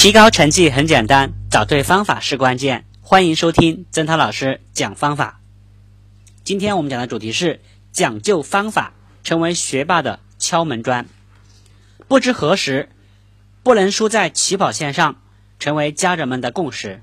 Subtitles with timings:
[0.00, 2.84] 提高成绩很简单，找对方法是关键。
[3.00, 5.40] 欢迎收听曾涛老师讲方法。
[6.44, 7.60] 今天我们讲的主题是
[7.90, 8.92] 讲究方法，
[9.24, 11.08] 成为学霸的敲门砖。
[12.06, 12.90] 不知何时，
[13.64, 15.16] 不能输在起跑线上，
[15.58, 17.02] 成为家长们的共识。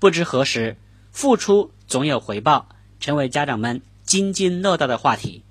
[0.00, 0.76] 不知何时，
[1.12, 2.66] 付出总有回报，
[2.98, 5.44] 成为家长们津津乐道的话题。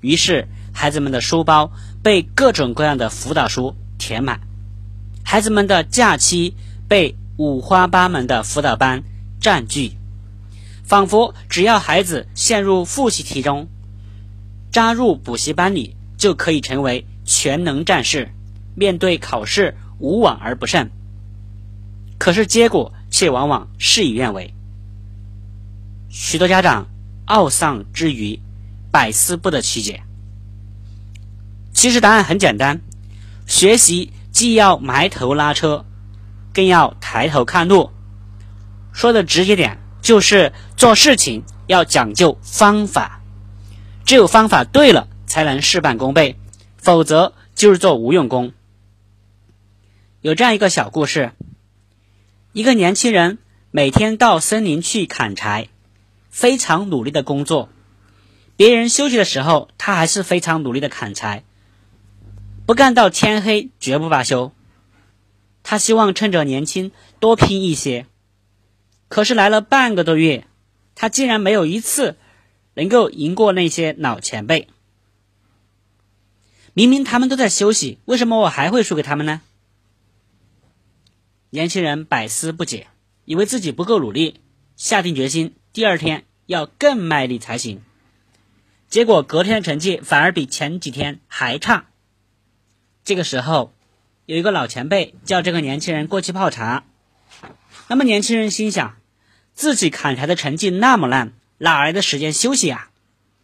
[0.00, 1.70] 于是，孩子们的书包
[2.02, 4.40] 被各种各样的辅导书填满。
[5.28, 6.54] 孩子们的假期
[6.86, 9.02] 被五花八门的辅导班
[9.40, 9.96] 占据，
[10.84, 13.66] 仿佛只要孩子陷入复习题中，
[14.70, 18.30] 扎入补习班里就可以成为全能战士，
[18.76, 20.90] 面对考试无往而不胜。
[22.18, 24.54] 可是结果却往往事与愿违，
[26.08, 26.86] 许多家长
[27.26, 28.38] 懊丧之余，
[28.92, 30.04] 百思不得其解。
[31.74, 32.80] 其实答案很简单，
[33.48, 34.12] 学习。
[34.36, 35.86] 既要埋头拉车，
[36.52, 37.90] 更要抬头看路。
[38.92, 43.22] 说的直接点，就是做事情要讲究方法。
[44.04, 46.36] 只有方法对了，才能事半功倍，
[46.76, 48.52] 否则就是做无用功。
[50.20, 51.32] 有这样一个小故事：
[52.52, 53.38] 一个年轻人
[53.70, 55.68] 每天到森林去砍柴，
[56.28, 57.70] 非常努力的工作。
[58.54, 61.42] 别人休息的时候，他还是非常努力的砍柴。
[62.66, 64.52] 不干到天黑，绝不罢休。
[65.62, 68.06] 他希望趁着年轻多拼一些，
[69.08, 70.48] 可是来了半个多月，
[70.96, 72.16] 他竟然没有一次
[72.74, 74.68] 能够赢过那些老前辈。
[76.74, 79.40] 明明他们都在休息，为什么我还会输给他们呢？
[81.50, 82.88] 年轻人百思不解，
[83.24, 84.40] 以为自己不够努力，
[84.74, 87.80] 下定决心第二天要更卖力才行。
[88.88, 91.86] 结果隔天的成绩反而比前几天还差。
[93.06, 93.72] 这个时候，
[94.24, 96.82] 有一个老前辈叫这个年轻人过去泡茶。
[97.86, 98.96] 那么年轻人心想，
[99.54, 102.90] 自己砍柴的成绩那么烂，哪来的时间休息啊？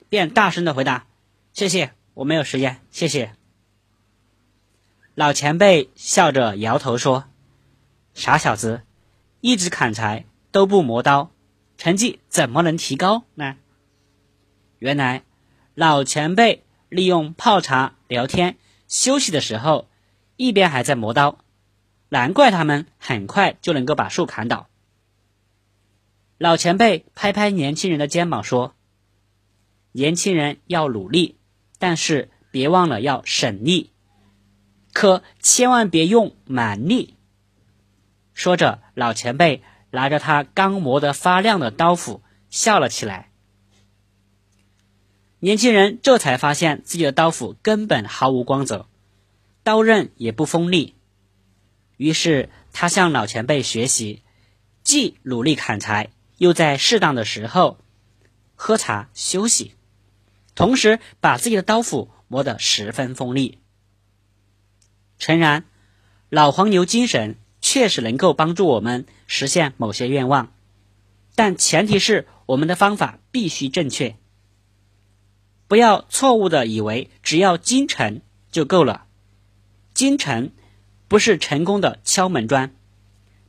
[0.09, 1.07] 便大声的回答
[1.55, 3.35] ：“谢谢，我没有时间，谢谢。”
[5.15, 7.27] 老前辈笑着摇头说
[8.15, 8.83] ：“傻小子，
[9.43, 11.31] 一直砍柴都不磨刀，
[11.79, 13.55] 成绩怎么能提高呢？”
[14.81, 15.23] 原来，
[15.77, 18.57] 老前辈利用泡茶聊天。
[18.93, 19.89] 休息的时候，
[20.37, 21.39] 一边还在磨刀，
[22.11, 24.69] 难怪他们很快就能够把树砍倒。
[26.37, 28.75] 老前辈拍拍年轻人的肩膀说
[29.93, 31.39] ：“年轻人要努力，
[31.79, 33.93] 但是别忘了要省力，
[34.93, 37.17] 可千万别用蛮力。”
[38.35, 43.32] 说着，老前辈拿着他刚磨得发亮的刀斧笑了起来。
[45.45, 48.87] 年轻人这才发现自己的刀斧根本毫无光泽，
[49.65, 50.95] 刀刃也不锋利。
[51.97, 54.23] 于是他向老前辈学习，
[54.85, 57.79] 既努力砍柴，又在适当的时候
[58.55, 59.75] 喝茶休息，
[60.55, 63.59] 同时把自己的刀斧磨得十分锋利。
[65.19, 65.65] 诚然，
[66.29, 70.53] 老黄牛精神确实能够帮助我们实现某些愿望，
[71.35, 74.15] 但前提是我们的方法必须正确。
[75.73, 79.07] 不要错误的以为只要精诚就够了，
[79.95, 80.51] 精诚
[81.09, 82.75] 不是成功的敲门砖。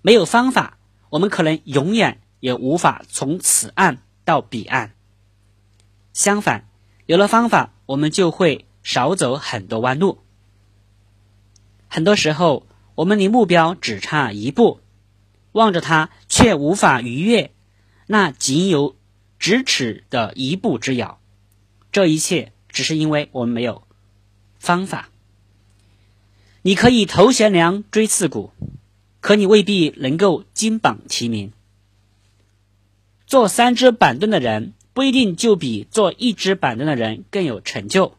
[0.01, 0.77] 没有方法，
[1.09, 4.93] 我们可能永远也无法从此岸到彼岸。
[6.13, 6.69] 相反，
[7.07, 10.19] 有了方法，我们就会少走很多弯路。
[11.89, 14.79] 很多时候，我们离目标只差一步，
[15.51, 17.51] 望着它却无法逾越，
[18.07, 18.95] 那仅有
[19.41, 21.19] 咫尺的一步之遥。
[21.93, 23.83] 这一切只是因为我们没有
[24.59, 25.09] 方法。
[26.63, 28.51] 你可以头悬梁锥刺股，
[29.21, 31.53] 可你未必能够金榜题名。
[33.27, 38.17] 做三只板凳的人不一定就比做一只板凳的人更有成就。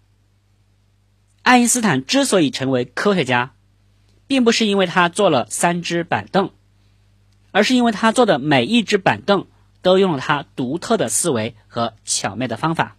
[1.43, 3.55] 爱因斯坦之所以成为科学家，
[4.29, 6.53] 并不是因为他做了三只板凳，
[7.51, 9.49] 而是因为他做的每一只板凳
[9.83, 12.97] 都用了他独特的思维和巧妙的方法。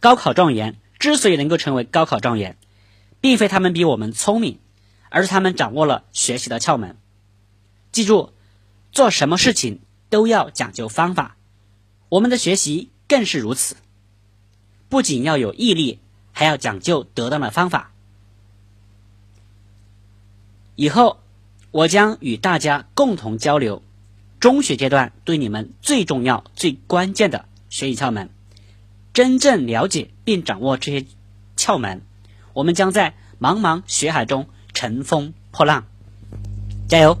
[0.00, 2.56] 高考状元之所以能够成为高考状元，
[3.20, 4.58] 并非他们比我们聪明，
[5.10, 6.96] 而是他们掌握了学习的窍门。
[7.92, 8.32] 记住，
[8.92, 11.36] 做什么事情都要讲究方法，
[12.08, 13.76] 我们的学习更是如此。
[14.88, 16.00] 不仅要有毅力，
[16.32, 17.92] 还要讲究得当的方法。
[20.76, 21.20] 以后
[21.70, 23.82] 我将与大家共同交流
[24.40, 28.30] 中学阶段对你们最重要、最关键的学习窍门。
[29.12, 31.06] 真正了解并掌握这些
[31.56, 32.02] 窍门，
[32.52, 35.84] 我们将在茫茫学海中乘风破浪。
[36.88, 37.18] 加油！